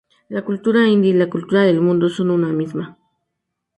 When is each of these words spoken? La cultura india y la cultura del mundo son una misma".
La 0.29 0.43
cultura 0.43 0.87
india 0.87 1.11
y 1.11 1.13
la 1.13 1.29
cultura 1.29 1.61
del 1.61 1.79
mundo 1.79 2.09
son 2.09 2.31
una 2.31 2.47
misma". 2.51 2.97